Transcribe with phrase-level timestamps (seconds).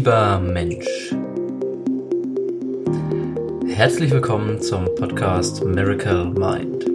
[0.00, 1.14] Lieber Mensch,
[3.68, 6.86] herzlich willkommen zum Podcast Miracle Mind.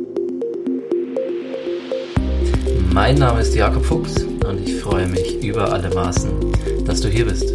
[2.91, 6.52] Mein Name ist Jakob Fuchs und ich freue mich über alle Maßen,
[6.88, 7.54] dass du hier bist.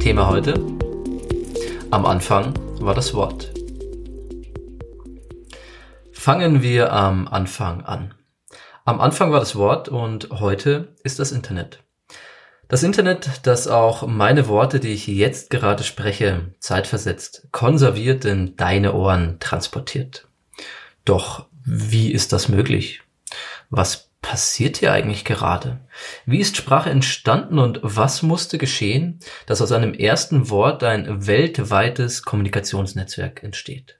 [0.00, 0.54] Thema heute.
[1.90, 3.52] Am Anfang war das Wort.
[6.10, 8.14] Fangen wir am Anfang an.
[8.86, 11.82] Am Anfang war das Wort und heute ist das Internet.
[12.68, 18.92] Das Internet, das auch meine Worte, die ich jetzt gerade spreche, zeitversetzt, konserviert in deine
[18.92, 20.28] Ohren transportiert.
[21.06, 23.00] Doch wie ist das möglich?
[23.70, 25.80] Was passiert hier eigentlich gerade?
[26.26, 32.22] Wie ist Sprache entstanden und was musste geschehen, dass aus einem ersten Wort ein weltweites
[32.22, 33.96] Kommunikationsnetzwerk entsteht?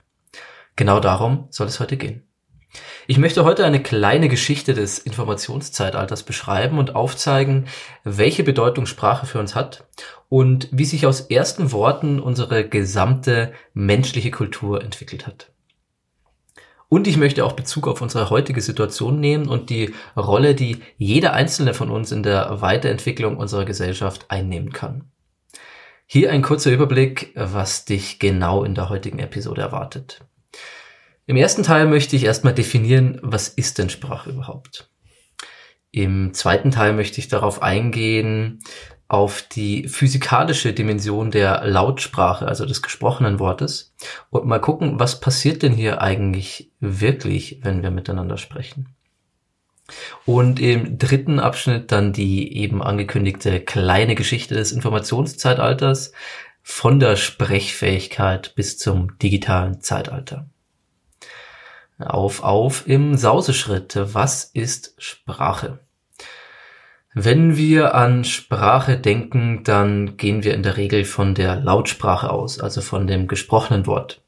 [0.76, 2.26] Genau darum soll es heute gehen.
[3.06, 7.66] Ich möchte heute eine kleine Geschichte des Informationszeitalters beschreiben und aufzeigen,
[8.02, 9.86] welche Bedeutung Sprache für uns hat
[10.30, 15.52] und wie sich aus ersten Worten unsere gesamte menschliche Kultur entwickelt hat.
[16.88, 21.34] Und ich möchte auch Bezug auf unsere heutige Situation nehmen und die Rolle, die jeder
[21.34, 25.10] einzelne von uns in der Weiterentwicklung unserer Gesellschaft einnehmen kann.
[26.06, 30.20] Hier ein kurzer Überblick, was dich genau in der heutigen Episode erwartet.
[31.26, 34.90] Im ersten Teil möchte ich erstmal definieren, was ist denn Sprache überhaupt?
[35.90, 38.60] Im zweiten Teil möchte ich darauf eingehen,
[39.08, 43.94] auf die physikalische Dimension der Lautsprache, also des gesprochenen Wortes,
[44.30, 48.88] und mal gucken, was passiert denn hier eigentlich wirklich, wenn wir miteinander sprechen.
[50.24, 56.12] Und im dritten Abschnitt dann die eben angekündigte kleine Geschichte des Informationszeitalters
[56.62, 60.48] von der Sprechfähigkeit bis zum digitalen Zeitalter.
[61.98, 63.96] Auf, auf im Sauseschritt.
[63.96, 65.78] Was ist Sprache?
[67.14, 72.58] Wenn wir an Sprache denken, dann gehen wir in der Regel von der Lautsprache aus,
[72.58, 74.22] also von dem gesprochenen Wort.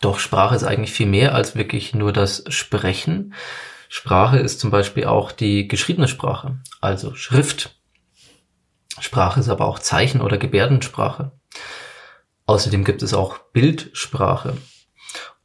[0.00, 3.34] Doch Sprache ist eigentlich viel mehr als wirklich nur das Sprechen.
[3.88, 7.76] Sprache ist zum Beispiel auch die geschriebene Sprache, also Schrift.
[8.98, 11.30] Sprache ist aber auch Zeichen- oder Gebärdensprache.
[12.46, 14.56] Außerdem gibt es auch Bildsprache.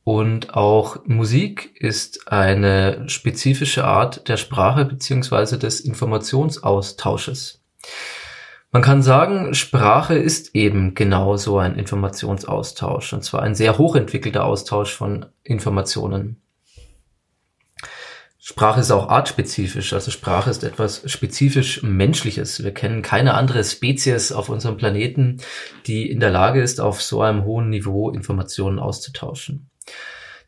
[0.03, 7.61] Und auch Musik ist eine spezifische Art der Sprache beziehungsweise des Informationsaustausches.
[8.71, 14.45] Man kann sagen, Sprache ist eben genau so ein Informationsaustausch, und zwar ein sehr hochentwickelter
[14.45, 16.41] Austausch von Informationen.
[18.39, 22.63] Sprache ist auch artspezifisch, also Sprache ist etwas spezifisch Menschliches.
[22.63, 25.37] Wir kennen keine andere Spezies auf unserem Planeten,
[25.85, 29.70] die in der Lage ist, auf so einem hohen Niveau Informationen auszutauschen.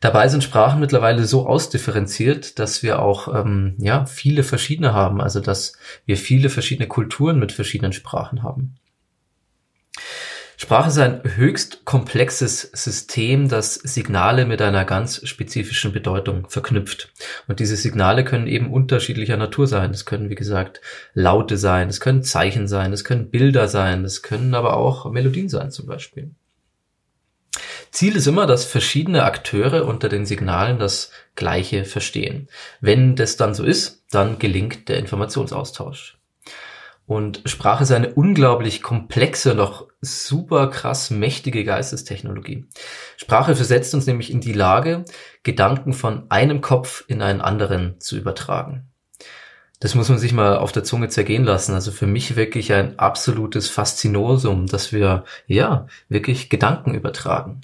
[0.00, 5.40] Dabei sind Sprachen mittlerweile so ausdifferenziert, dass wir auch ähm, ja viele verschiedene haben, also
[5.40, 8.76] dass wir viele verschiedene Kulturen mit verschiedenen Sprachen haben.
[10.56, 17.12] Sprache ist ein höchst komplexes System, das Signale mit einer ganz spezifischen Bedeutung verknüpft.
[17.48, 19.90] Und diese Signale können eben unterschiedlicher Natur sein.
[19.90, 20.80] Es können, wie gesagt,
[21.12, 25.48] Laute sein, es können Zeichen sein, es können Bilder sein, es können aber auch Melodien
[25.48, 26.30] sein zum Beispiel.
[27.94, 32.48] Ziel ist immer, dass verschiedene Akteure unter den Signalen das Gleiche verstehen.
[32.80, 36.18] Wenn das dann so ist, dann gelingt der Informationsaustausch.
[37.06, 42.64] Und Sprache ist eine unglaublich komplexe, noch super krass mächtige Geistestechnologie.
[43.16, 45.04] Sprache versetzt uns nämlich in die Lage,
[45.44, 48.88] Gedanken von einem Kopf in einen anderen zu übertragen.
[49.78, 51.74] Das muss man sich mal auf der Zunge zergehen lassen.
[51.74, 57.60] Also für mich wirklich ein absolutes Faszinosum, dass wir, ja, wirklich Gedanken übertragen.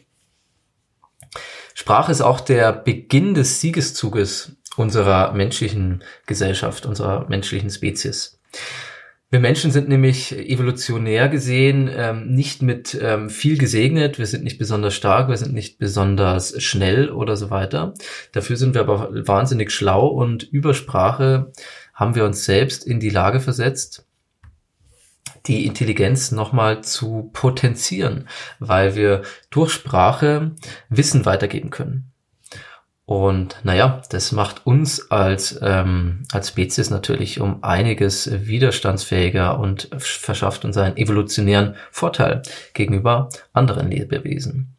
[1.81, 8.39] Sprache ist auch der Beginn des Siegeszuges unserer menschlichen Gesellschaft, unserer menschlichen Spezies.
[9.31, 14.59] Wir Menschen sind nämlich evolutionär gesehen ähm, nicht mit ähm, viel gesegnet, wir sind nicht
[14.59, 17.95] besonders stark, wir sind nicht besonders schnell oder so weiter.
[18.33, 21.51] Dafür sind wir aber wahnsinnig schlau und über Sprache
[21.95, 24.05] haben wir uns selbst in die Lage versetzt,
[25.47, 28.29] die Intelligenz nochmal zu potenzieren,
[28.59, 30.53] weil wir durch Sprache
[30.89, 32.11] Wissen weitergeben können.
[33.11, 40.65] Und naja, das macht uns als, ähm, als Spezies natürlich um einiges widerstandsfähiger und verschafft
[40.65, 44.77] uns einen evolutionären Vorteil gegenüber anderen Lebewesen.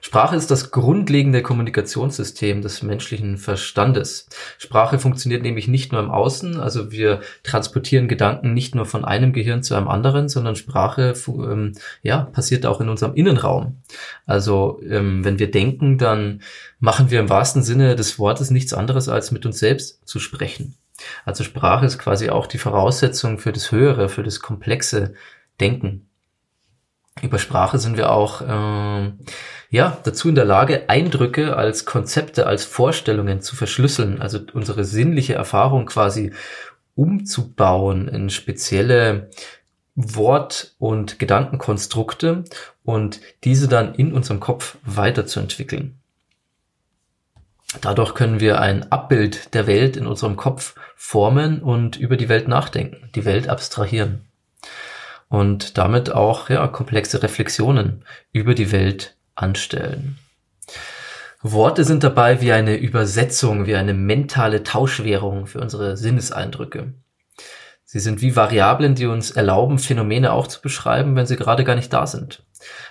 [0.00, 4.26] Sprache ist das grundlegende Kommunikationssystem des menschlichen Verstandes.
[4.58, 9.32] Sprache funktioniert nämlich nicht nur im Außen, also wir transportieren Gedanken nicht nur von einem
[9.32, 13.82] Gehirn zu einem anderen, sondern Sprache ähm, ja, passiert auch in unserem Innenraum.
[14.26, 16.42] Also ähm, wenn wir denken, dann
[16.78, 20.76] machen wir im wahrsten Sinne des Wortes nichts anderes, als mit uns selbst zu sprechen.
[21.24, 25.14] Also Sprache ist quasi auch die Voraussetzung für das höhere, für das komplexe
[25.60, 26.09] Denken.
[27.22, 29.12] Über Sprache sind wir auch äh,
[29.70, 35.34] ja dazu in der Lage, Eindrücke als Konzepte, als Vorstellungen zu verschlüsseln, also unsere sinnliche
[35.34, 36.32] Erfahrung quasi
[36.94, 39.30] umzubauen in spezielle
[39.94, 42.44] Wort- und Gedankenkonstrukte
[42.84, 45.96] und diese dann in unserem Kopf weiterzuentwickeln.
[47.82, 52.48] Dadurch können wir ein Abbild der Welt in unserem Kopf formen und über die Welt
[52.48, 54.22] nachdenken, die Welt abstrahieren
[55.30, 60.18] und damit auch ja, komplexe Reflexionen über die Welt anstellen.
[61.40, 66.92] Worte sind dabei wie eine Übersetzung, wie eine mentale Tauschwährung für unsere Sinneseindrücke.
[67.84, 71.76] Sie sind wie Variablen, die uns erlauben, Phänomene auch zu beschreiben, wenn sie gerade gar
[71.76, 72.42] nicht da sind.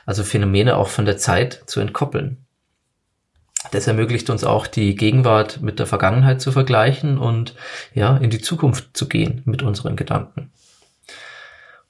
[0.06, 2.46] Also Phänomene auch von der Zeit zu entkoppeln.
[3.72, 7.56] Das ermöglicht uns auch die Gegenwart mit der Vergangenheit zu vergleichen und
[7.94, 10.52] ja, in die Zukunft zu gehen mit unseren Gedanken.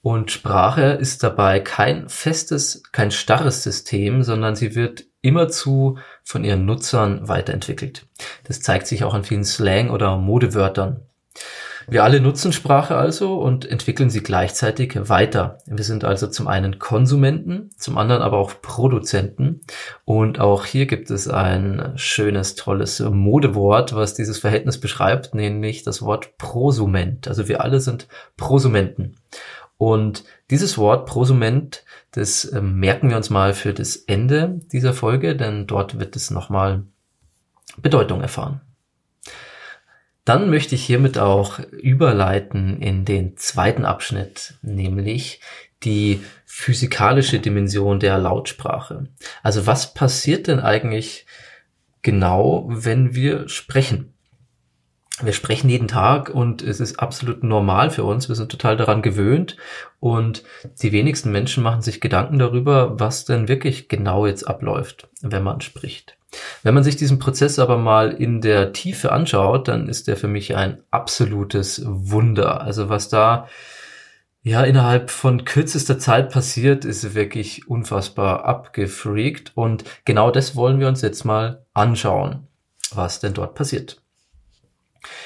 [0.01, 6.65] Und Sprache ist dabei kein festes, kein starres System, sondern sie wird immerzu von ihren
[6.65, 8.07] Nutzern weiterentwickelt.
[8.45, 11.01] Das zeigt sich auch an vielen Slang- oder Modewörtern.
[11.91, 15.57] Wir alle nutzen Sprache also und entwickeln sie gleichzeitig weiter.
[15.65, 19.61] Wir sind also zum einen Konsumenten, zum anderen aber auch Produzenten.
[20.05, 26.03] Und auch hier gibt es ein schönes, tolles Modewort, was dieses Verhältnis beschreibt, nämlich das
[26.03, 27.27] Wort Prosument.
[27.27, 28.07] Also wir alle sind
[28.37, 29.15] Prosumenten.
[29.79, 35.37] Und dieses Wort Prosument, das äh, merken wir uns mal für das Ende dieser Folge,
[35.37, 36.83] denn dort wird es nochmal
[37.77, 38.59] Bedeutung erfahren.
[40.25, 45.39] Dann möchte ich hiermit auch überleiten in den zweiten Abschnitt, nämlich
[45.83, 49.07] die physikalische Dimension der Lautsprache.
[49.43, 51.25] Also was passiert denn eigentlich
[52.01, 54.13] genau, wenn wir sprechen?
[55.21, 58.29] Wir sprechen jeden Tag und es ist absolut normal für uns.
[58.29, 59.57] Wir sind total daran gewöhnt
[59.99, 60.43] und
[60.81, 65.59] die wenigsten Menschen machen sich Gedanken darüber, was denn wirklich genau jetzt abläuft, wenn man
[65.59, 66.17] spricht.
[66.63, 70.27] Wenn man sich diesen Prozess aber mal in der Tiefe anschaut, dann ist der für
[70.27, 72.61] mich ein absolutes Wunder.
[72.61, 73.47] Also was da
[74.41, 79.51] ja innerhalb von kürzester Zeit passiert, ist wirklich unfassbar abgefreakt.
[79.55, 82.47] Und genau das wollen wir uns jetzt mal anschauen,
[82.93, 84.01] was denn dort passiert.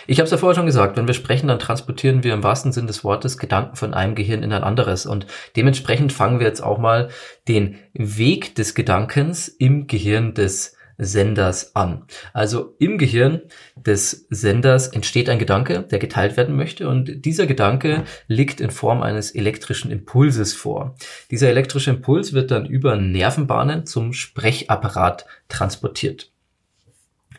[0.08, 2.72] Ich habe es ja vorher schon gesagt, wenn wir sprechen, dann transportieren wir im wahrsten
[2.72, 5.06] Sinn des Wortes Gedanken von einem Gehirn in ein anderes.
[5.06, 5.26] Und
[5.56, 7.10] dementsprechend fangen wir jetzt auch mal
[7.48, 12.06] den Weg des Gedankens im Gehirn des Senders an.
[12.34, 13.42] Also im Gehirn
[13.76, 19.02] des Senders entsteht ein Gedanke, der geteilt werden möchte und dieser Gedanke liegt in Form
[19.02, 20.96] eines elektrischen Impulses vor.
[21.32, 26.33] Dieser elektrische Impuls wird dann über Nervenbahnen zum Sprechapparat transportiert.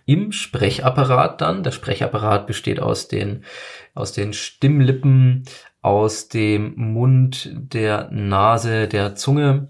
[0.06, 3.44] Im Sprechapparat dann, der Sprechapparat besteht aus den,
[3.94, 5.44] aus den Stimmlippen,
[5.80, 9.68] aus dem Mund, der Nase, der Zunge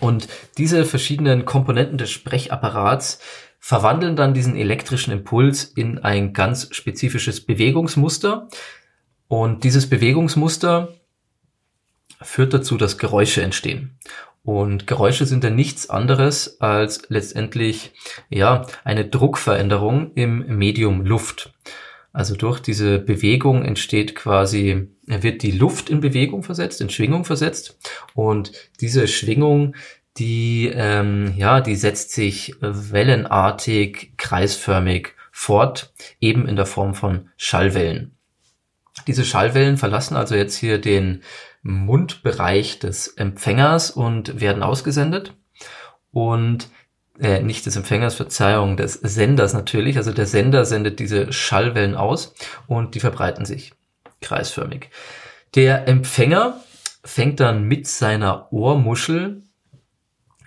[0.00, 0.28] und
[0.58, 3.20] diese verschiedenen Komponenten des Sprechapparats
[3.58, 8.48] verwandeln dann diesen elektrischen Impuls in ein ganz spezifisches Bewegungsmuster.
[9.28, 10.88] Und dieses Bewegungsmuster
[12.20, 13.98] führt dazu, dass Geräusche entstehen.
[14.44, 17.92] Und Geräusche sind dann nichts anderes als letztendlich,
[18.28, 21.52] ja, eine Druckveränderung im Medium Luft.
[22.12, 27.78] Also durch diese Bewegung entsteht quasi, wird die Luft in Bewegung versetzt, in Schwingung versetzt.
[28.14, 29.74] Und diese Schwingung,
[30.18, 38.16] die, ähm, ja, die setzt sich wellenartig, kreisförmig fort, eben in der Form von Schallwellen.
[39.06, 41.22] Diese Schallwellen verlassen also jetzt hier den
[41.62, 45.34] Mundbereich des Empfängers und werden ausgesendet.
[46.10, 46.68] Und
[47.20, 49.96] äh, nicht des Empfängers, Verzeihung, des Senders natürlich.
[49.96, 52.34] Also der Sender sendet diese Schallwellen aus
[52.66, 53.72] und die verbreiten sich
[54.20, 54.90] kreisförmig.
[55.54, 56.60] Der Empfänger
[57.04, 59.42] fängt dann mit seiner Ohrmuschel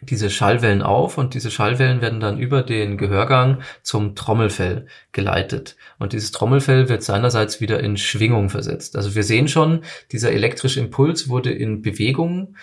[0.09, 5.75] diese Schallwellen auf und diese Schallwellen werden dann über den Gehörgang zum Trommelfell geleitet.
[5.99, 8.95] Und dieses Trommelfell wird seinerseits wieder in Schwingung versetzt.
[8.95, 9.81] Also wir sehen schon,
[10.11, 12.55] dieser elektrische Impuls wurde in Bewegung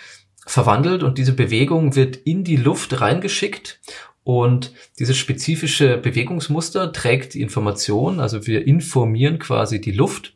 [0.45, 3.79] verwandelt und diese Bewegung wird in die Luft reingeschickt
[4.23, 10.35] und dieses spezifische Bewegungsmuster trägt die Information, also wir informieren quasi die Luft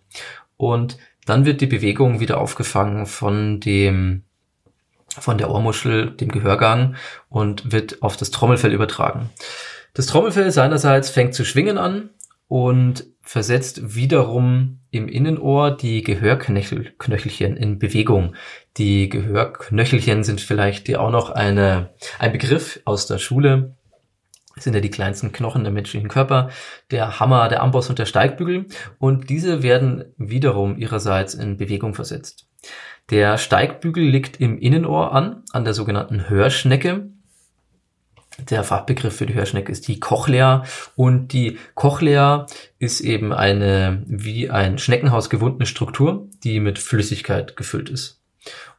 [0.58, 4.24] und dann wird die Bewegung wieder aufgefangen von dem
[5.20, 6.96] von der Ohrmuschel, dem Gehörgang
[7.30, 9.30] und wird auf das Trommelfell übertragen.
[9.94, 12.12] Das Trommelfell seinerseits fängt zu schwingen an
[12.48, 18.36] und versetzt wiederum im Innenohr die Gehörknöchelchen in Bewegung.
[18.78, 23.76] Die Gehörknöchelchen sind vielleicht dir auch noch eine, ein Begriff aus der Schule.
[24.58, 26.50] sind ja die kleinsten Knochen der menschlichen Körper,
[26.90, 28.68] der Hammer, der Amboss und der Steigbügel.
[28.98, 32.48] Und diese werden wiederum ihrerseits in Bewegung versetzt.
[33.10, 37.10] Der Steigbügel liegt im Innenohr an, an der sogenannten Hörschnecke.
[38.50, 40.64] Der Fachbegriff für die Hörschnecke ist die Cochlea
[40.96, 42.46] und die Cochlea
[42.78, 48.22] ist eben eine wie ein Schneckenhaus gewundene Struktur, die mit Flüssigkeit gefüllt ist.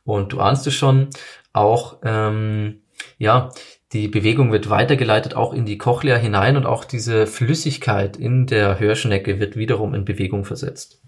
[0.04, 1.08] Und du ahnst es schon,
[1.52, 2.82] auch ähm,
[3.18, 3.50] ja
[3.92, 8.78] die Bewegung wird weitergeleitet auch in die Cochlea hinein und auch diese Flüssigkeit in der
[8.78, 11.00] Hörschnecke wird wiederum in Bewegung versetzt.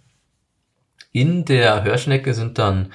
[1.12, 2.92] In der Hörschnecke sind dann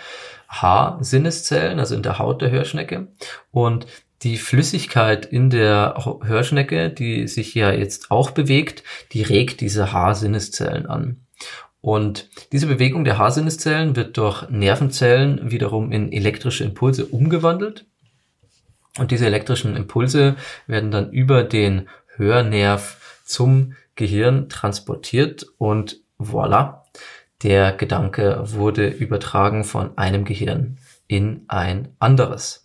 [0.47, 3.07] Haarsinneszellen, also in der Haut der Hörschnecke.
[3.51, 3.87] Und
[4.23, 10.85] die Flüssigkeit in der Hörschnecke, die sich ja jetzt auch bewegt, die regt diese Haarsinneszellen
[10.85, 11.25] an.
[11.81, 17.85] Und diese Bewegung der Haarsinneszellen wird durch Nervenzellen wiederum in elektrische Impulse umgewandelt.
[18.97, 26.81] Und diese elektrischen Impulse werden dann über den Hörnerv zum Gehirn transportiert und voilà,
[27.45, 32.63] der Gedanke wurde übertragen von einem Gehirn in ein anderes.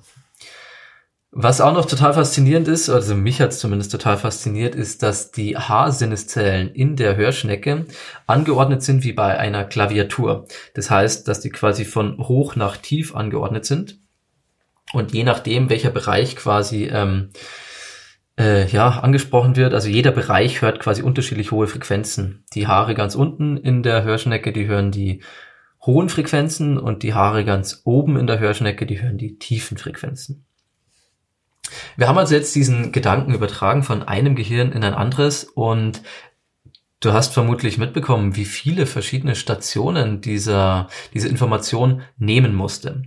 [1.32, 5.30] Was auch noch total faszinierend ist, also mich hat es zumindest total fasziniert, ist, dass
[5.30, 7.86] die Haarsinneszellen in der Hörschnecke
[8.26, 10.46] angeordnet sind wie bei einer Klaviatur.
[10.74, 13.98] Das heißt, dass die quasi von hoch nach tief angeordnet sind.
[14.94, 17.30] Und je nachdem, welcher Bereich quasi ähm,
[18.40, 22.44] äh, ja, angesprochen wird, also jeder Bereich hört quasi unterschiedlich hohe Frequenzen.
[22.54, 25.22] Die Haare ganz unten in der Hörschnecke, die hören die
[25.84, 30.46] hohen Frequenzen und die Haare ganz oben in der Hörschnecke, die hören die tiefen Frequenzen.
[31.96, 36.02] Wir haben also jetzt diesen Gedanken übertragen von einem Gehirn in ein anderes und
[37.00, 43.02] du hast vermutlich mitbekommen, wie viele verschiedene Stationen dieser, diese Information nehmen musste.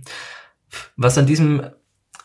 [0.96, 1.66] Was an diesem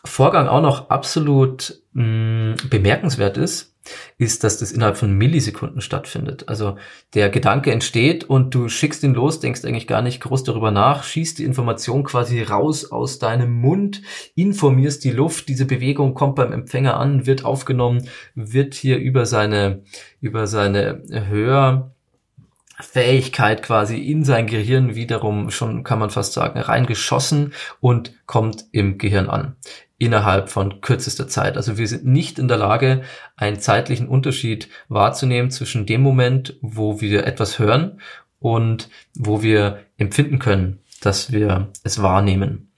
[0.04, 3.70] Vorgang auch noch absolut mh, mm, bemerkenswert ist,
[4.18, 6.48] ist, dass das innerhalb von Millisekunden stattfindet.
[6.48, 6.76] Also
[7.14, 11.02] der Gedanke entsteht und du schickst ihn los, denkst eigentlich gar nicht groß darüber nach,
[11.02, 14.02] schießt die Information quasi raus aus deinem Mund,
[14.34, 19.82] informierst die Luft, diese Bewegung kommt beim Empfänger an, wird aufgenommen, wird hier über seine,
[20.20, 21.92] über seine Hör,
[22.78, 28.96] Fähigkeit quasi in sein Gehirn wiederum schon, kann man fast sagen, reingeschossen und kommt im
[28.96, 29.56] Gehirn an
[30.00, 31.56] innerhalb von kürzester Zeit.
[31.56, 33.02] Also wir sind nicht in der Lage,
[33.36, 38.00] einen zeitlichen Unterschied wahrzunehmen zwischen dem Moment, wo wir etwas hören
[38.38, 42.72] und wo wir empfinden können, dass wir es wahrnehmen.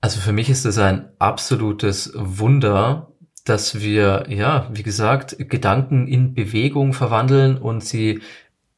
[0.00, 3.12] Also für mich ist es ein absolutes Wunder,
[3.44, 8.20] dass wir, ja, wie gesagt, Gedanken in Bewegung verwandeln und sie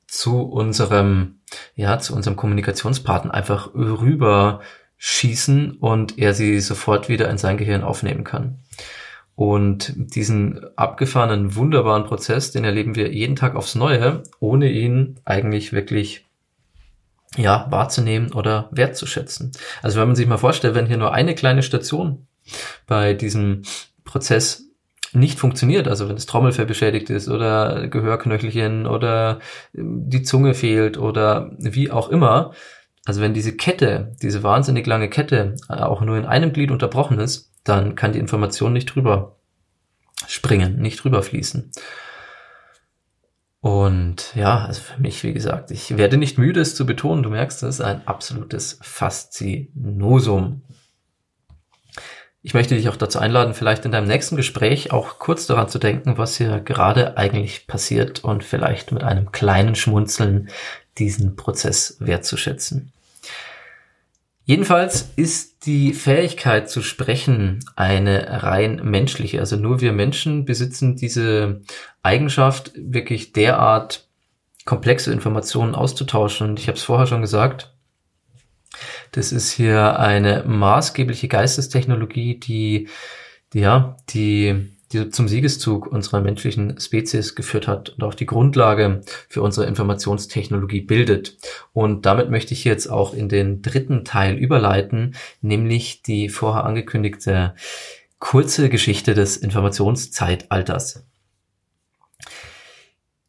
[0.06, 1.40] zu unserem,
[1.74, 4.60] ja, zu unserem Kommunikationspartner einfach rüber
[5.06, 8.60] schießen und er sie sofort wieder in sein Gehirn aufnehmen kann.
[9.34, 15.74] Und diesen abgefahrenen, wunderbaren Prozess, den erleben wir jeden Tag aufs Neue, ohne ihn eigentlich
[15.74, 16.24] wirklich
[17.36, 19.52] ja, wahrzunehmen oder wertzuschätzen.
[19.82, 22.26] Also wenn man sich mal vorstellt, wenn hier nur eine kleine Station
[22.86, 23.60] bei diesem
[24.04, 24.70] Prozess
[25.12, 29.40] nicht funktioniert, also wenn das Trommelfell beschädigt ist oder Gehörknöchelchen oder
[29.74, 32.54] die Zunge fehlt oder wie auch immer,
[33.04, 37.18] also wenn diese Kette, diese wahnsinnig lange Kette äh, auch nur in einem Glied unterbrochen
[37.18, 39.36] ist, dann kann die Information nicht drüber
[40.26, 41.70] springen, nicht drüber fließen.
[43.60, 47.22] Und ja, also für mich, wie gesagt, ich werde nicht müde, es zu betonen.
[47.22, 50.62] Du merkst, es ist ein absolutes Faszinosum.
[52.42, 55.78] Ich möchte dich auch dazu einladen, vielleicht in deinem nächsten Gespräch auch kurz daran zu
[55.78, 60.50] denken, was hier gerade eigentlich passiert und vielleicht mit einem kleinen Schmunzeln
[60.98, 62.92] diesen Prozess wertzuschätzen.
[64.46, 69.40] Jedenfalls ist die Fähigkeit zu sprechen eine rein menschliche.
[69.40, 71.62] Also nur wir Menschen besitzen diese
[72.02, 74.06] Eigenschaft, wirklich derart
[74.66, 76.50] komplexe Informationen auszutauschen.
[76.50, 77.74] Und ich habe es vorher schon gesagt,
[79.12, 82.88] das ist hier eine maßgebliche Geistestechnologie, die,
[83.54, 89.02] die ja, die die zum Siegeszug unserer menschlichen Spezies geführt hat und auch die Grundlage
[89.28, 91.36] für unsere Informationstechnologie bildet.
[91.72, 97.54] Und damit möchte ich jetzt auch in den dritten Teil überleiten, nämlich die vorher angekündigte
[98.18, 101.04] kurze Geschichte des Informationszeitalters.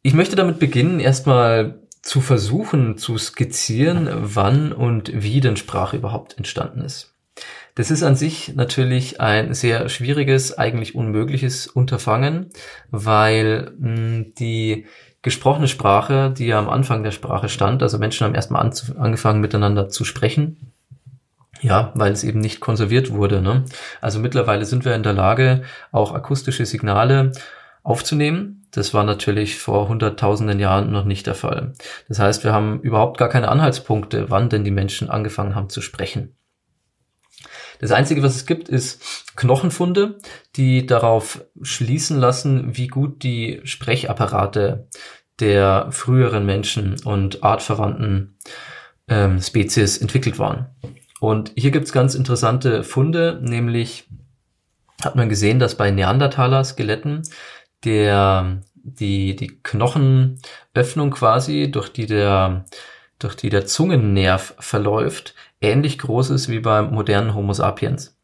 [0.02, 6.38] Ich möchte damit beginnen, erstmal zu versuchen zu skizzieren, wann und wie denn Sprache überhaupt
[6.38, 7.15] entstanden ist.
[7.76, 12.48] Das ist an sich natürlich ein sehr schwieriges, eigentlich unmögliches Unterfangen,
[12.90, 14.86] weil mh, hm, die
[15.20, 19.40] gesprochene Sprache, die ja am Anfang der Sprache stand, also Menschen haben erstmal an, angefangen
[19.40, 20.72] miteinander zu sprechen
[21.60, 23.42] Ja, weil es eben nicht konserviert wurde.
[23.42, 23.66] Ne?
[24.00, 27.32] Also mittlerweile sind wir in der Lage, auch akustische Signale
[27.82, 28.68] aufzunehmen.
[28.70, 31.74] Das war natürlich vor hunderttausenden Jahren noch nicht der Fall.
[32.08, 35.82] Das heißt, wir haben überhaupt gar keine Anhaltspunkte, wann denn die Menschen angefangen haben zu
[35.82, 36.36] sprechen.
[37.78, 40.18] Das Einzige, was es gibt, ist Knochenfunde,
[40.56, 44.88] die darauf schließen lassen, wie gut die Sprechapparate
[45.40, 48.38] der früheren Menschen und artverwandten
[49.08, 50.66] ähm, Spezies entwickelt waren.
[51.20, 54.08] Und hier gibt's ganz interessante Funde, nämlich
[55.02, 57.22] hat man gesehen, dass bei Neandertaler-Skeletten
[57.84, 62.64] der, die, die Knochenöffnung quasi, durch die der,
[63.18, 68.16] durch die der Zungennerv verläuft, ähnlich groß ist wie beim modernen Homo sapiens.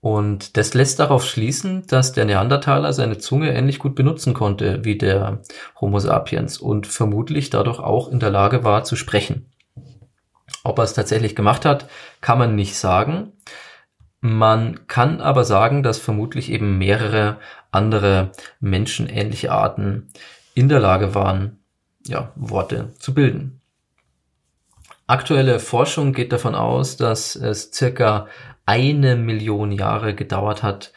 [0.00, 4.96] Und das lässt darauf schließen, dass der Neandertaler seine Zunge ähnlich gut benutzen konnte wie
[4.98, 5.42] der
[5.80, 9.50] Homo sapiens und vermutlich dadurch auch in der Lage war zu sprechen.
[10.62, 11.88] Ob er es tatsächlich gemacht hat,
[12.20, 13.32] kann man nicht sagen.
[14.20, 17.38] Man kann aber sagen, dass vermutlich eben mehrere
[17.70, 20.08] andere menschenähnliche Arten
[20.54, 21.58] in der Lage waren,
[22.06, 23.60] ja, Worte zu bilden.
[25.06, 28.26] Aktuelle Forschung geht davon aus, dass es circa
[28.64, 30.92] eine Million Jahre gedauert hat,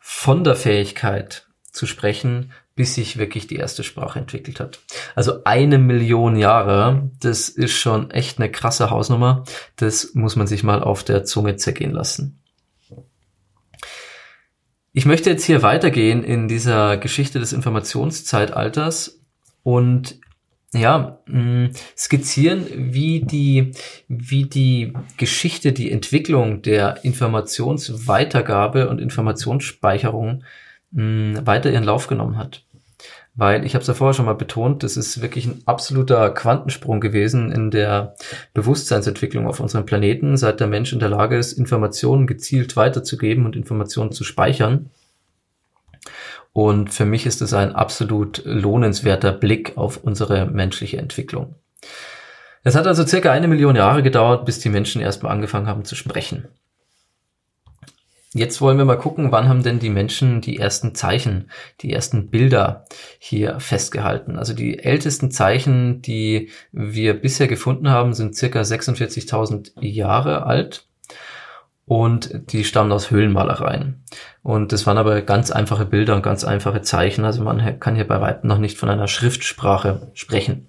[0.00, 4.80] von der Fähigkeit zu sprechen, bis sich wirklich die erste Sprache entwickelt hat.
[5.14, 9.44] Also eine Million Jahre, das ist schon echt eine krasse Hausnummer.
[9.76, 12.42] Das muss man sich mal auf der Zunge zergehen lassen.
[14.92, 19.20] Ich möchte jetzt hier weitergehen in dieser Geschichte des Informationszeitalters
[19.62, 20.18] und
[20.74, 23.72] ja, mh, skizzieren, wie die,
[24.08, 30.44] wie die Geschichte, die Entwicklung der Informationsweitergabe und Informationsspeicherung
[30.92, 32.64] mh, weiter ihren Lauf genommen hat.
[33.34, 37.00] Weil ich habe es ja vorher schon mal betont, das ist wirklich ein absoluter Quantensprung
[37.00, 38.14] gewesen in der
[38.52, 43.56] Bewusstseinsentwicklung auf unserem Planeten, seit der Mensch in der Lage ist, Informationen gezielt weiterzugeben und
[43.56, 44.90] Informationen zu speichern.
[46.52, 51.54] Und für mich ist es ein absolut lohnenswerter Blick auf unsere menschliche Entwicklung.
[52.62, 55.96] Es hat also circa eine Million Jahre gedauert, bis die Menschen erstmal angefangen haben zu
[55.96, 56.48] sprechen.
[58.34, 62.30] Jetzt wollen wir mal gucken, wann haben denn die Menschen die ersten Zeichen, die ersten
[62.30, 62.86] Bilder
[63.18, 64.38] hier festgehalten.
[64.38, 70.86] Also die ältesten Zeichen, die wir bisher gefunden haben, sind circa 46.000 Jahre alt
[71.86, 74.04] und die stammen aus Höhlenmalereien.
[74.42, 77.24] Und das waren aber ganz einfache Bilder und ganz einfache Zeichen.
[77.24, 80.68] Also man kann hier bei weitem noch nicht von einer Schriftsprache sprechen.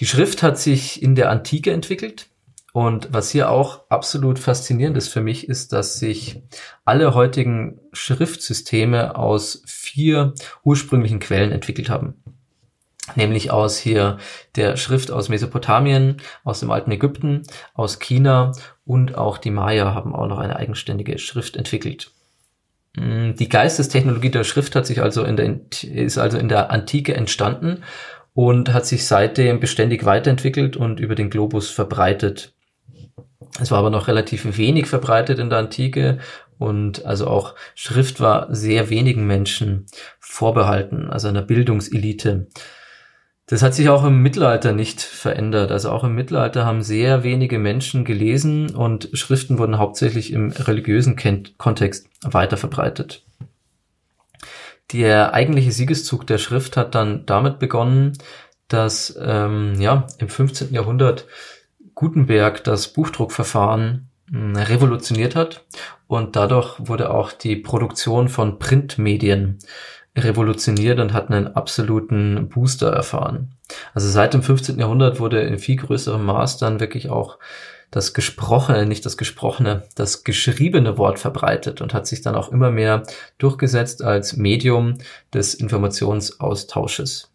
[0.00, 2.28] Die Schrift hat sich in der Antike entwickelt.
[2.72, 6.42] Und was hier auch absolut faszinierend ist für mich, ist, dass sich
[6.84, 12.16] alle heutigen Schriftsysteme aus vier ursprünglichen Quellen entwickelt haben
[13.14, 14.18] nämlich aus hier
[14.56, 17.42] der Schrift aus Mesopotamien, aus dem alten Ägypten,
[17.74, 18.52] aus China
[18.84, 22.10] und auch die Maya haben auch noch eine eigenständige Schrift entwickelt.
[22.96, 27.14] Mm, die Geistestechnologie der Schrift hat sich also in der, ist also in der Antike
[27.14, 27.82] entstanden
[28.32, 32.52] und hat sich seitdem beständig weiterentwickelt und über den Globus verbreitet.
[33.60, 36.18] Es war aber noch relativ wenig verbreitet in der Antike
[36.58, 39.86] und also auch Schrift war sehr wenigen Menschen
[40.18, 42.48] vorbehalten, also einer Bildungselite.
[43.46, 45.70] Das hat sich auch im Mittelalter nicht verändert.
[45.70, 51.16] Also auch im Mittelalter haben sehr wenige Menschen gelesen und Schriften wurden hauptsächlich im religiösen
[51.58, 53.22] Kontext weiter verbreitet.
[54.92, 58.16] Der eigentliche Siegeszug der Schrift hat dann damit begonnen,
[58.68, 60.72] dass ähm, ja im 15.
[60.72, 61.26] Jahrhundert
[61.94, 65.64] Gutenberg das Buchdruckverfahren hm, revolutioniert hat
[66.06, 69.58] und dadurch wurde auch die Produktion von Printmedien
[70.16, 73.52] revolutioniert und hat einen absoluten Booster erfahren.
[73.94, 74.78] Also seit dem 15.
[74.78, 77.38] Jahrhundert wurde in viel größerem Maß dann wirklich auch
[77.90, 82.70] das gesprochene, nicht das gesprochene, das geschriebene Wort verbreitet und hat sich dann auch immer
[82.70, 83.04] mehr
[83.38, 84.98] durchgesetzt als Medium
[85.32, 87.30] des Informationsaustausches.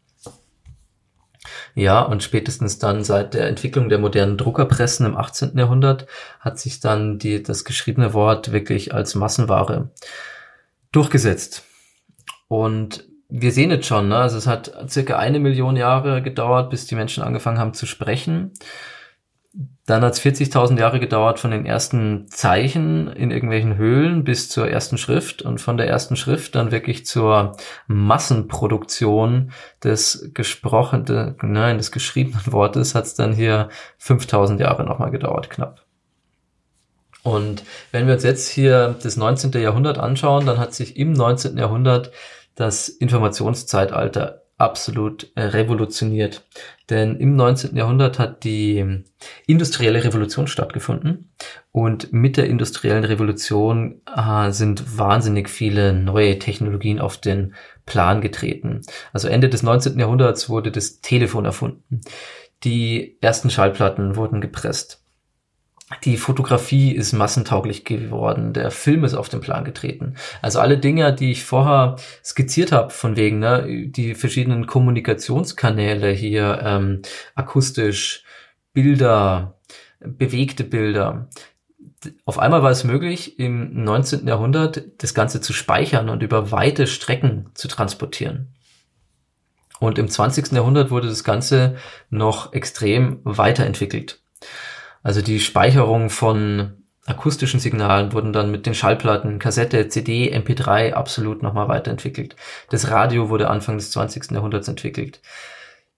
[1.75, 5.57] Ja, und spätestens dann seit der Entwicklung der modernen Druckerpressen im 18.
[5.57, 6.07] Jahrhundert
[6.41, 9.89] hat sich dann die, das geschriebene Wort wirklich als Massenware
[10.91, 11.63] durchgesetzt.
[12.49, 14.17] Und wir sehen jetzt schon, ne?
[14.17, 18.51] also es hat circa eine Million Jahre gedauert, bis die Menschen angefangen haben zu sprechen.
[19.85, 24.69] Dann hat es 40.000 Jahre gedauert von den ersten Zeichen in irgendwelchen Höhlen bis zur
[24.69, 27.55] ersten Schrift und von der ersten Schrift dann wirklich zur
[27.87, 29.51] Massenproduktion
[29.83, 33.69] des gesprochenen, nein, des geschriebenen Wortes hat es dann hier
[34.01, 35.83] 5.000 Jahre nochmal gedauert, knapp.
[37.21, 39.51] Und wenn wir uns jetzt hier das 19.
[39.53, 41.57] Jahrhundert anschauen, dann hat sich im 19.
[41.57, 42.11] Jahrhundert
[42.55, 46.45] das Informationszeitalter absolut äh, revolutioniert.
[46.89, 47.75] Denn im 19.
[47.75, 49.03] Jahrhundert hat die
[49.47, 51.31] industrielle Revolution stattgefunden
[51.71, 58.81] und mit der industriellen Revolution äh, sind wahnsinnig viele neue Technologien auf den Plan getreten.
[59.13, 59.97] Also Ende des 19.
[59.97, 62.01] Jahrhunderts wurde das Telefon erfunden.
[62.63, 65.01] Die ersten Schallplatten wurden gepresst.
[66.03, 70.15] Die Fotografie ist massentauglich geworden, der Film ist auf den Plan getreten.
[70.41, 76.61] Also alle Dinge, die ich vorher skizziert habe, von wegen ne, die verschiedenen Kommunikationskanäle hier,
[76.63, 77.01] ähm,
[77.33, 78.23] akustisch,
[78.71, 79.59] Bilder,
[79.99, 81.27] bewegte Bilder.
[82.23, 84.27] Auf einmal war es möglich, im 19.
[84.27, 88.53] Jahrhundert das Ganze zu speichern und über weite Strecken zu transportieren.
[89.79, 90.51] Und im 20.
[90.51, 91.77] Jahrhundert wurde das Ganze
[92.09, 94.21] noch extrem weiterentwickelt.
[95.03, 96.73] Also die Speicherung von
[97.05, 102.35] akustischen Signalen wurden dann mit den Schallplatten, Kassette, CD, MP3 absolut nochmal weiterentwickelt.
[102.69, 104.31] Das Radio wurde Anfang des 20.
[104.31, 105.21] Jahrhunderts entwickelt.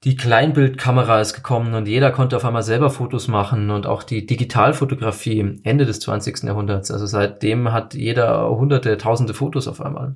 [0.03, 4.25] Die Kleinbildkamera ist gekommen und jeder konnte auf einmal selber Fotos machen und auch die
[4.25, 6.43] Digitalfotografie Ende des 20.
[6.43, 6.89] Jahrhunderts.
[6.89, 10.15] Also seitdem hat jeder hunderte, tausende Fotos auf einmal.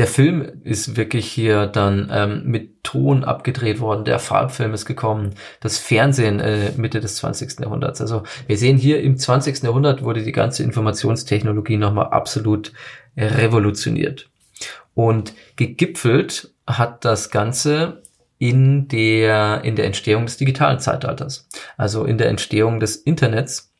[0.00, 5.34] Der Film ist wirklich hier dann ähm, mit Ton abgedreht worden, der Farbfilm ist gekommen,
[5.60, 7.60] das Fernsehen äh, Mitte des 20.
[7.60, 8.00] Jahrhunderts.
[8.00, 9.62] Also wir sehen hier im 20.
[9.62, 12.72] Jahrhundert wurde die ganze Informationstechnologie nochmal absolut
[13.14, 14.30] revolutioniert.
[14.94, 18.02] Und gegipfelt hat das Ganze
[18.38, 21.46] in der, in der Entstehung des digitalen Zeitalters.
[21.76, 23.70] Also in der Entstehung des Internets.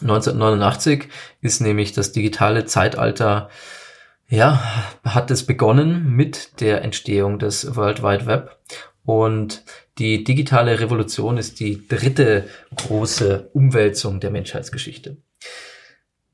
[0.00, 1.08] 1989
[1.40, 3.48] ist nämlich das digitale Zeitalter
[4.28, 4.62] ja,
[5.04, 8.58] hat es begonnen mit der Entstehung des World Wide Web
[9.04, 9.62] und
[9.98, 15.18] die digitale Revolution ist die dritte große Umwälzung der Menschheitsgeschichte.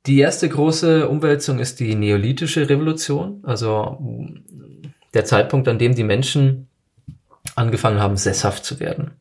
[0.07, 3.99] Die erste große Umwälzung ist die neolithische Revolution, also
[5.13, 6.69] der Zeitpunkt, an dem die Menschen
[7.55, 9.13] angefangen haben, sesshaft zu werden.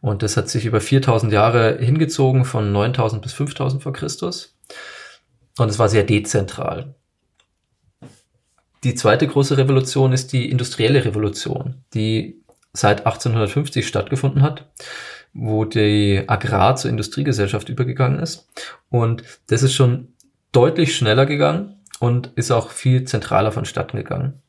[0.00, 4.56] Und das hat sich über 4000 Jahre hingezogen, von 9000 bis 5000 vor Christus.
[5.58, 6.94] Und es war sehr dezentral.
[8.84, 14.66] Die zweite große Revolution ist die industrielle Revolution, die seit 1850 stattgefunden hat,
[15.32, 18.48] wo die Agrar zur Industriegesellschaft übergegangen ist.
[18.90, 20.08] Und das ist schon
[20.52, 24.42] deutlich schneller gegangen und ist auch viel zentraler vonstatten gegangen.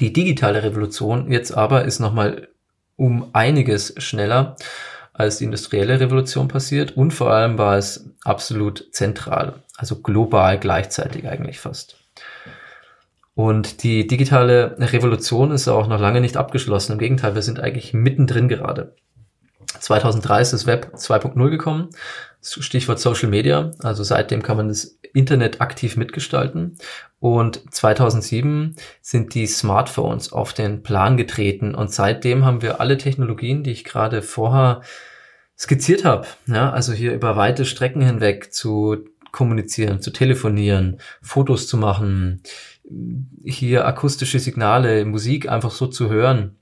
[0.00, 2.48] Die digitale Revolution jetzt aber ist nochmal
[2.96, 4.56] um einiges schneller
[5.12, 11.28] als die industrielle Revolution passiert und vor allem war es absolut zentral, also global gleichzeitig
[11.28, 11.97] eigentlich fast.
[13.38, 16.94] Und die digitale Revolution ist auch noch lange nicht abgeschlossen.
[16.94, 18.96] Im Gegenteil, wir sind eigentlich mittendrin gerade.
[19.78, 21.90] 2003 ist das Web 2.0 gekommen.
[22.42, 23.70] Stichwort Social Media.
[23.78, 26.78] Also seitdem kann man das Internet aktiv mitgestalten.
[27.20, 31.76] Und 2007 sind die Smartphones auf den Plan getreten.
[31.76, 34.80] Und seitdem haben wir alle Technologien, die ich gerade vorher
[35.56, 36.26] skizziert habe.
[36.48, 38.96] Ja, also hier über weite Strecken hinweg zu
[39.30, 42.42] kommunizieren, zu telefonieren, Fotos zu machen,
[43.44, 46.56] hier akustische Signale, Musik einfach so zu hören,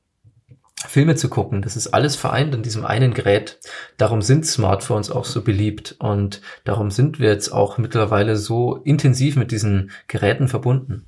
[0.88, 3.58] Filme zu gucken, das ist alles vereint in diesem einen Gerät.
[3.96, 9.36] Darum sind Smartphones auch so beliebt und darum sind wir jetzt auch mittlerweile so intensiv
[9.36, 11.06] mit diesen Geräten verbunden.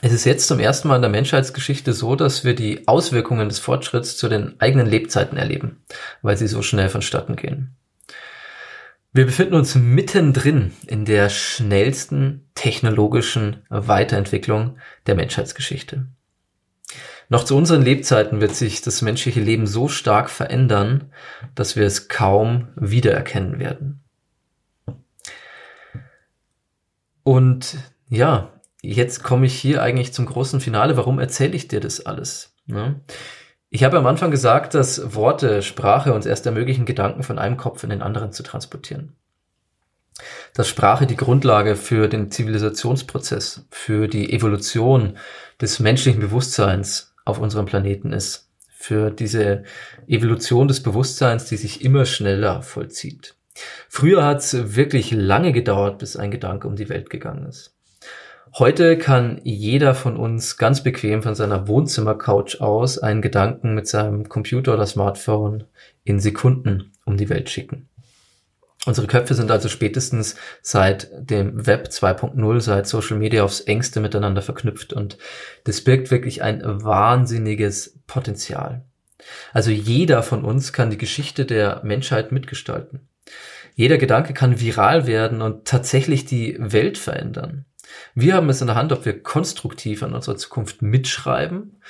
[0.00, 3.58] Es ist jetzt zum ersten Mal in der Menschheitsgeschichte so, dass wir die Auswirkungen des
[3.58, 5.84] Fortschritts zu den eigenen Lebzeiten erleben,
[6.22, 7.76] weil sie so schnell vonstatten gehen.
[9.14, 16.06] Wir befinden uns mittendrin in der schnellsten technologischen Weiterentwicklung der Menschheitsgeschichte.
[17.28, 21.12] Noch zu unseren Lebzeiten wird sich das menschliche Leben so stark verändern,
[21.54, 24.00] dass wir es kaum wiedererkennen werden.
[27.22, 27.76] Und
[28.08, 30.96] ja, jetzt komme ich hier eigentlich zum großen Finale.
[30.96, 32.54] Warum erzähle ich dir das alles?
[32.64, 33.00] Ne?
[33.74, 37.82] Ich habe am Anfang gesagt, dass Worte, Sprache uns erst ermöglichen, Gedanken von einem Kopf
[37.82, 39.16] in den anderen zu transportieren.
[40.52, 45.16] Dass Sprache die Grundlage für den Zivilisationsprozess, für die Evolution
[45.58, 49.62] des menschlichen Bewusstseins auf unserem Planeten ist, für diese
[50.06, 53.36] Evolution des Bewusstseins, die sich immer schneller vollzieht.
[53.88, 57.71] Früher hat es wirklich lange gedauert, bis ein Gedanke um die Welt gegangen ist.
[58.58, 64.28] Heute kann jeder von uns ganz bequem von seiner Wohnzimmercouch aus einen Gedanken mit seinem
[64.28, 65.64] Computer oder Smartphone
[66.04, 67.88] in Sekunden um die Welt schicken.
[68.84, 74.42] Unsere Köpfe sind also spätestens seit dem Web 2.0, seit Social Media aufs engste miteinander
[74.42, 75.16] verknüpft und
[75.64, 78.84] das birgt wirklich ein wahnsinniges Potenzial.
[79.54, 83.08] Also jeder von uns kann die Geschichte der Menschheit mitgestalten.
[83.74, 87.64] Jeder Gedanke kann viral werden und tatsächlich die Welt verändern.
[88.14, 91.80] Wir haben es in der Hand, ob wir konstruktiv an unserer Zukunft mitschreiben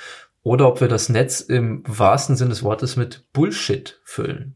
[0.41, 4.55] oder ob wir das Netz im wahrsten Sinne des Wortes mit Bullshit füllen.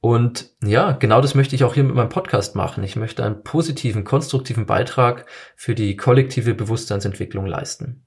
[0.00, 2.84] Und ja, genau das möchte ich auch hier mit meinem Podcast machen.
[2.84, 5.24] Ich möchte einen positiven, konstruktiven Beitrag
[5.56, 8.04] für die kollektive Bewusstseinsentwicklung leisten.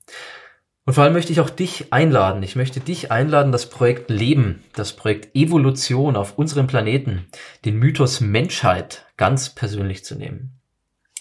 [0.85, 2.43] Und vor allem möchte ich auch dich einladen.
[2.43, 7.27] Ich möchte dich einladen, das Projekt Leben, das Projekt Evolution auf unserem Planeten,
[7.65, 10.56] den Mythos Menschheit ganz persönlich zu nehmen.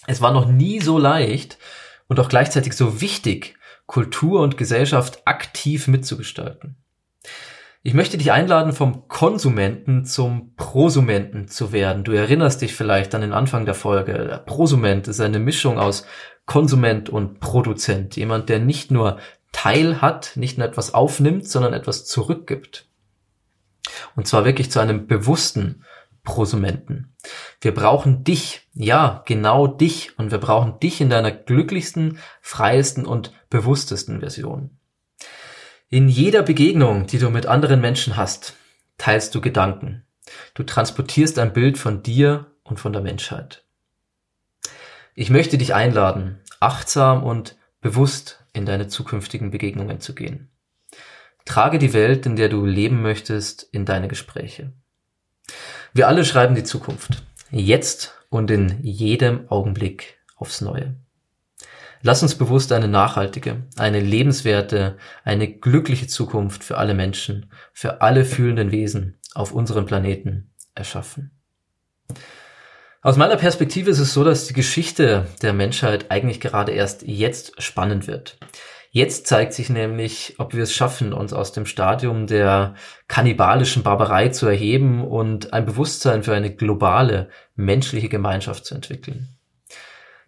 [0.06, 1.58] Es war noch nie so leicht
[2.08, 6.76] und auch gleichzeitig so wichtig, Kultur und Gesellschaft aktiv mitzugestalten.
[7.82, 12.02] Ich möchte dich einladen, vom Konsumenten zum Prosumenten zu werden.
[12.02, 14.12] Du erinnerst dich vielleicht an den Anfang der Folge.
[14.12, 16.04] Der Prosument ist eine Mischung aus
[16.46, 18.16] Konsument und Produzent.
[18.16, 19.18] Jemand, der nicht nur
[19.52, 22.88] Teil hat, nicht nur etwas aufnimmt, sondern etwas zurückgibt.
[24.16, 25.84] Und zwar wirklich zu einem bewussten
[26.26, 27.14] Prosumenten.
[27.62, 33.32] Wir brauchen dich, ja, genau dich, und wir brauchen dich in deiner glücklichsten, freiesten und
[33.48, 34.78] bewusstesten Version.
[35.88, 38.54] In jeder Begegnung, die du mit anderen Menschen hast,
[38.98, 40.04] teilst du Gedanken.
[40.52, 43.64] Du transportierst ein Bild von dir und von der Menschheit.
[45.14, 50.50] Ich möchte dich einladen, achtsam und bewusst in deine zukünftigen Begegnungen zu gehen.
[51.44, 54.72] Trage die Welt, in der du leben möchtest, in deine Gespräche.
[55.96, 57.22] Wir alle schreiben die Zukunft.
[57.50, 60.94] Jetzt und in jedem Augenblick aufs Neue.
[62.02, 68.26] Lass uns bewusst eine nachhaltige, eine lebenswerte, eine glückliche Zukunft für alle Menschen, für alle
[68.26, 71.30] fühlenden Wesen auf unserem Planeten erschaffen.
[73.00, 77.62] Aus meiner Perspektive ist es so, dass die Geschichte der Menschheit eigentlich gerade erst jetzt
[77.62, 78.36] spannend wird.
[78.90, 82.74] Jetzt zeigt sich nämlich, ob wir es schaffen, uns aus dem Stadium der
[83.08, 89.36] kannibalischen Barbarei zu erheben und ein Bewusstsein für eine globale menschliche Gemeinschaft zu entwickeln.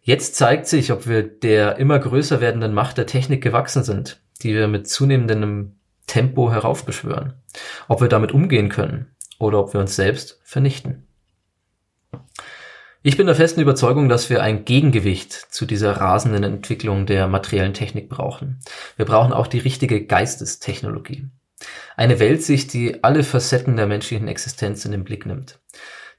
[0.02, 4.54] Jetzt zeigt sich, ob wir der immer größer werdenden Macht der Technik gewachsen sind, die
[4.54, 7.34] wir mit zunehmendem Tempo heraufbeschwören.
[7.88, 11.06] Ob wir damit umgehen können oder ob wir uns selbst vernichten.
[13.08, 17.72] Ich bin der festen Überzeugung, dass wir ein Gegengewicht zu dieser rasenden Entwicklung der materiellen
[17.72, 18.60] Technik brauchen.
[18.98, 21.24] Wir brauchen auch die richtige Geistestechnologie.
[21.96, 25.58] Eine Weltsicht, die alle Facetten der menschlichen Existenz in den Blick nimmt.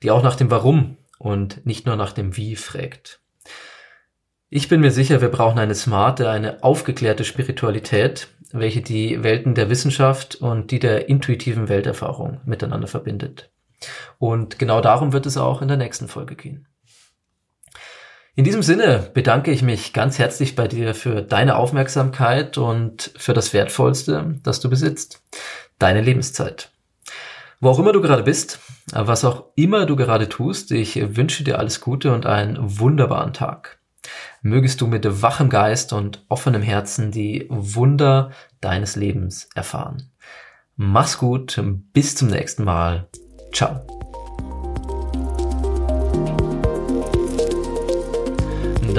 [0.02, 3.20] Die auch nach dem Warum und nicht nur nach dem Wie fragt.
[4.50, 9.70] Ich bin mir sicher, wir brauchen eine smarte, eine aufgeklärte Spiritualität, welche die Welten der
[9.70, 13.52] Wissenschaft und die der intuitiven Welterfahrung miteinander verbindet.
[14.18, 16.66] Und genau darum wird es auch in der nächsten Folge gehen.
[18.40, 23.34] In diesem Sinne bedanke ich mich ganz herzlich bei dir für deine Aufmerksamkeit und für
[23.34, 25.22] das Wertvollste, das du besitzt,
[25.78, 26.72] deine Lebenszeit.
[27.60, 28.62] Wo auch immer du gerade bist,
[28.94, 33.78] was auch immer du gerade tust, ich wünsche dir alles Gute und einen wunderbaren Tag
[34.42, 40.12] mögest du mit wachem Geist und offenem Herzen die Wunder deines Lebens erfahren.
[40.78, 43.10] Mach's gut, bis zum nächsten Mal.
[43.52, 43.86] Ciao.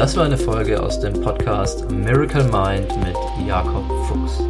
[0.01, 3.15] Das war eine Folge aus dem Podcast Miracle Mind mit
[3.47, 4.43] Jakob Fuchs.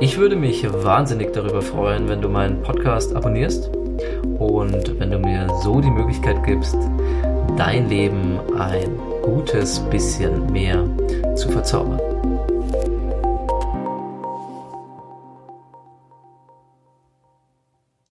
[0.00, 3.70] Ich würde mich wahnsinnig darüber freuen, wenn du meinen Podcast abonnierst
[4.40, 6.76] und wenn du mir so die Möglichkeit gibst,
[7.56, 10.84] dein Leben ein gutes bisschen mehr
[11.36, 12.13] zu verzaubern.